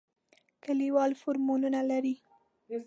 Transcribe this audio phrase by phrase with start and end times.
[0.63, 2.15] کلیوال فارمونه لري.